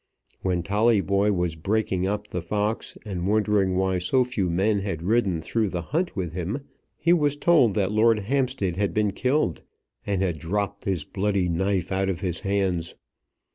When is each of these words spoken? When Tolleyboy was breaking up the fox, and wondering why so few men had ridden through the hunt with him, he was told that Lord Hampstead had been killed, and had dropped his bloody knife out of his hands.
When 0.41 0.63
Tolleyboy 0.63 1.33
was 1.33 1.55
breaking 1.55 2.07
up 2.07 2.25
the 2.25 2.41
fox, 2.41 2.97
and 3.05 3.27
wondering 3.27 3.75
why 3.75 3.99
so 3.99 4.23
few 4.23 4.49
men 4.49 4.79
had 4.79 5.03
ridden 5.03 5.43
through 5.43 5.69
the 5.69 5.83
hunt 5.83 6.15
with 6.15 6.33
him, 6.33 6.61
he 6.97 7.13
was 7.13 7.37
told 7.37 7.75
that 7.75 7.91
Lord 7.91 8.17
Hampstead 8.17 8.77
had 8.77 8.95
been 8.95 9.11
killed, 9.11 9.61
and 10.03 10.23
had 10.23 10.39
dropped 10.39 10.85
his 10.85 11.05
bloody 11.05 11.47
knife 11.47 11.91
out 11.91 12.09
of 12.09 12.21
his 12.21 12.39
hands. 12.39 12.95